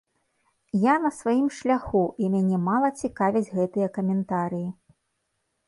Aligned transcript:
Я 0.91 0.95
на 1.03 1.11
сваім 1.17 1.43
шляху, 1.57 2.01
і 2.25 2.31
мяне 2.37 2.57
мала 2.69 2.89
цікавяць 3.03 3.47
гэтыя 3.57 3.87
каментарыі. 4.01 4.67